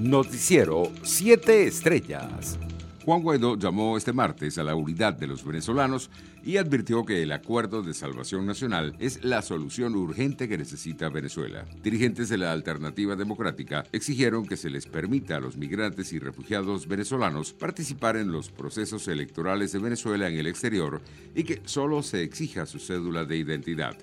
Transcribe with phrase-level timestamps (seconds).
[0.00, 2.58] Noticiero 7 Estrellas.
[3.04, 6.08] Juan Guaidó llamó este martes a la unidad de los venezolanos
[6.42, 11.66] y advirtió que el acuerdo de salvación nacional es la solución urgente que necesita Venezuela.
[11.82, 16.88] Dirigentes de la Alternativa Democrática exigieron que se les permita a los migrantes y refugiados
[16.88, 21.02] venezolanos participar en los procesos electorales de Venezuela en el exterior
[21.34, 23.98] y que solo se exija su cédula de identidad.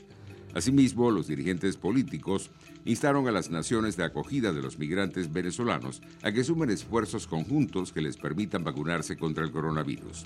[0.53, 2.49] Asimismo, los dirigentes políticos
[2.87, 7.91] instaron a las naciones de acogida de los migrantes venezolanos a que sumen esfuerzos conjuntos
[7.91, 10.25] que les permitan vacunarse contra el coronavirus.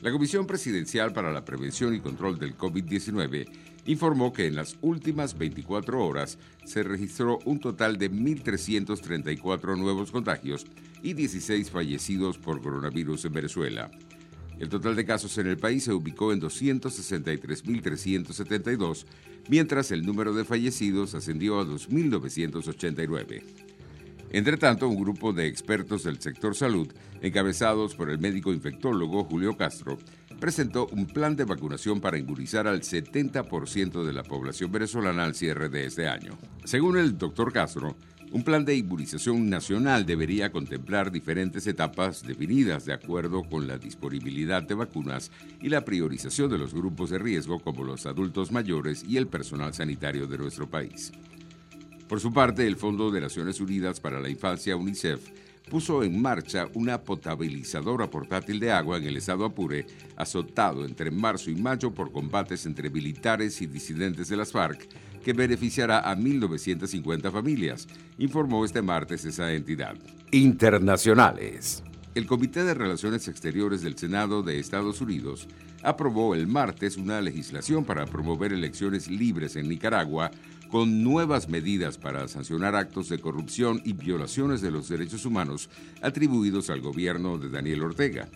[0.00, 3.48] La Comisión Presidencial para la Prevención y Control del COVID-19
[3.86, 10.66] informó que en las últimas 24 horas se registró un total de 1.334 nuevos contagios
[11.02, 13.90] y 16 fallecidos por coronavirus en Venezuela.
[14.62, 19.06] El total de casos en el país se ubicó en 263.372,
[19.48, 23.42] mientras el número de fallecidos ascendió a 2.989.
[24.30, 26.86] Entre tanto, un grupo de expertos del sector salud,
[27.22, 29.98] encabezados por el médico infectólogo Julio Castro,
[30.38, 35.70] presentó un plan de vacunación para inmunizar al 70% de la población venezolana al cierre
[35.70, 36.38] de este año.
[36.64, 37.96] Según el doctor Castro,
[38.32, 44.62] un plan de inmunización nacional debería contemplar diferentes etapas definidas de acuerdo con la disponibilidad
[44.62, 45.30] de vacunas
[45.60, 49.74] y la priorización de los grupos de riesgo como los adultos mayores y el personal
[49.74, 51.12] sanitario de nuestro país.
[52.08, 55.28] Por su parte, el Fondo de Naciones Unidas para la Infancia, UNICEF,
[55.72, 59.86] puso en marcha una potabilizadora portátil de agua en el estado Apure,
[60.18, 64.86] azotado entre marzo y mayo por combates entre militares y disidentes de las FARC
[65.24, 69.96] que beneficiará a 1.950 familias, informó este martes esa entidad.
[70.30, 71.82] Internacionales.
[72.14, 75.48] El Comité de Relaciones Exteriores del Senado de Estados Unidos
[75.82, 80.30] aprobó el martes una legislación para promover elecciones libres en Nicaragua
[80.72, 85.68] con nuevas medidas para sancionar actos de corrupción y violaciones de los derechos humanos
[86.00, 88.30] atribuidos al gobierno de Daniel Ortega.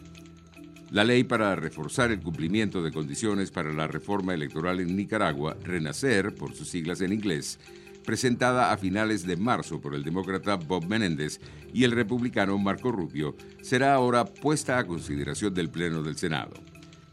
[0.91, 6.35] La ley para reforzar el cumplimiento de condiciones para la reforma electoral en Nicaragua, Renacer,
[6.35, 7.59] por sus siglas en inglés,
[8.05, 11.41] presentada a finales de marzo por el demócrata Bob Menéndez
[11.73, 16.53] y el republicano Marco Rubio, será ahora puesta a consideración del Pleno del Senado.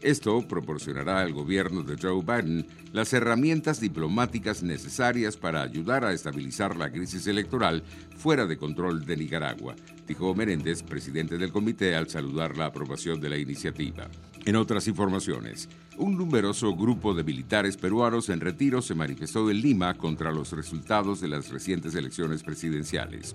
[0.04, 6.76] Esto proporcionará al gobierno de Joe Biden las herramientas diplomáticas necesarias para ayudar a estabilizar
[6.76, 7.82] la crisis electoral
[8.14, 9.74] fuera de control de Nicaragua,
[10.06, 14.06] dijo Menéndez, presidente del comité, al saludar la aprobación de la iniciativa.
[14.44, 19.94] En otras informaciones, un numeroso grupo de militares peruanos en retiro se manifestó en Lima
[19.94, 23.34] contra los resultados de las recientes elecciones presidenciales.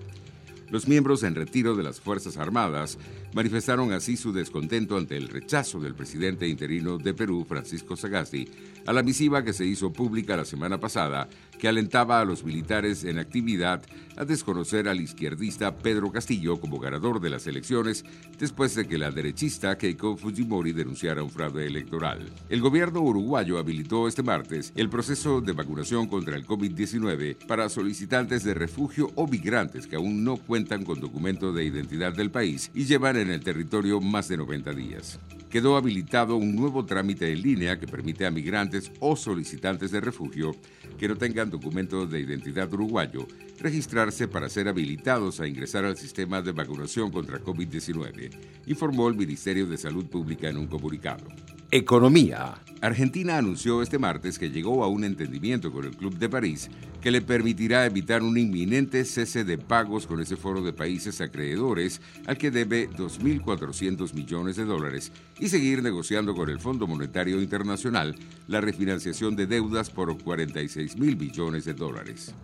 [0.70, 2.96] Los miembros en retiro de las Fuerzas Armadas
[3.34, 8.48] manifestaron así su descontento ante el rechazo del presidente interino de Perú, Francisco Sagasti,
[8.86, 11.28] a la misiva que se hizo pública la semana pasada
[11.60, 13.82] que alentaba a los militares en actividad
[14.16, 18.04] a desconocer al izquierdista Pedro Castillo como ganador de las elecciones
[18.38, 22.28] después de que la derechista Keiko Fujimori denunciara un fraude electoral.
[22.48, 28.42] El gobierno uruguayo habilitó este martes el proceso de vacunación contra el COVID-19 para solicitantes
[28.42, 32.84] de refugio o migrantes que aún no cuentan con documento de identidad del país y
[32.84, 35.20] llevan en el territorio más de 90 días.
[35.50, 40.54] Quedó habilitado un nuevo trámite en línea que permite a migrantes o solicitantes de refugio
[40.96, 43.26] que no tengan documento de identidad uruguayo
[43.60, 48.30] registrarse para ser habilitados a ingresar al sistema de vacunación contra COVID-19,
[48.66, 51.26] informó el Ministerio de Salud Pública en un comunicado.
[51.70, 52.54] Economía.
[52.82, 56.70] Argentina anunció este martes que llegó a un entendimiento con el Club de París
[57.02, 62.00] que le permitirá evitar un inminente cese de pagos con ese foro de países acreedores
[62.26, 68.16] al que debe 2.400 millones de dólares y seguir negociando con el Fondo Monetario Internacional
[68.48, 72.34] la refinanciación de deudas por 46 mil millones de dólares.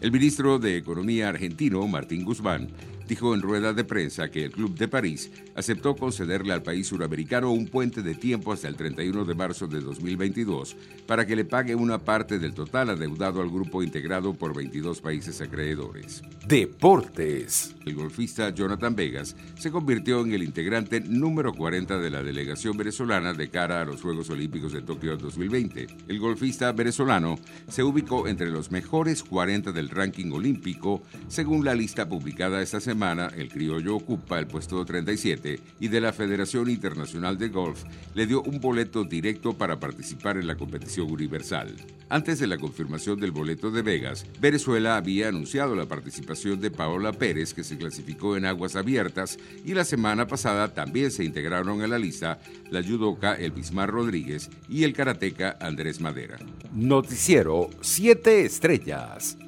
[0.00, 2.68] El ministro de Economía argentino, Martín Guzmán,
[3.08, 7.50] dijo en rueda de prensa que el Club de París aceptó concederle al país suramericano
[7.50, 10.76] un puente de tiempo hasta el 31 de marzo de 2022
[11.06, 15.40] para que le pague una parte del total adeudado al grupo integrado por 22 países
[15.40, 16.22] acreedores.
[16.46, 17.74] Deportes.
[17.86, 23.32] El golfista Jonathan Vegas se convirtió en el integrante número 40 de la delegación venezolana
[23.32, 25.86] de cara a los Juegos Olímpicos de Tokio 2020.
[26.08, 27.38] El golfista venezolano
[27.68, 33.48] se ubicó entre los mejores 40 del ranking olímpico según la lista publicada esta el
[33.48, 37.84] criollo ocupa el puesto 37 y de la Federación Internacional de Golf
[38.16, 41.76] le dio un boleto directo para participar en la competición universal.
[42.08, 47.12] Antes de la confirmación del boleto de Vegas, Venezuela había anunciado la participación de Paola
[47.12, 51.86] Pérez, que se clasificó en aguas abiertas, y la semana pasada también se integraron a
[51.86, 56.38] la lista la judoka Elvismar Rodríguez y el karateca Andrés Madera.
[56.72, 59.38] Noticiero 7 Estrellas.